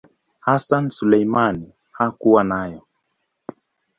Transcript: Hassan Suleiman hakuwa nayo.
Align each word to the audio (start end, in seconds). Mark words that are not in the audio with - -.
Hassan 0.39 0.89
Suleiman 0.89 1.73
hakuwa 1.91 2.43
nayo. 2.43 2.87